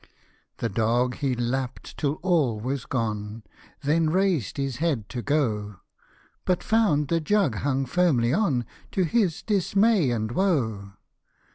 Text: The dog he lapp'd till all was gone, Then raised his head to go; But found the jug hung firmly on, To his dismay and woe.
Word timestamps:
The 0.57 0.67
dog 0.67 1.17
he 1.17 1.35
lapp'd 1.35 1.95
till 1.95 2.13
all 2.23 2.59
was 2.59 2.87
gone, 2.87 3.43
Then 3.83 4.09
raised 4.09 4.57
his 4.57 4.77
head 4.77 5.07
to 5.09 5.21
go; 5.21 5.75
But 6.43 6.63
found 6.63 7.07
the 7.07 7.21
jug 7.21 7.57
hung 7.57 7.85
firmly 7.85 8.33
on, 8.33 8.65
To 8.93 9.03
his 9.03 9.43
dismay 9.43 10.09
and 10.09 10.31
woe. 10.31 10.93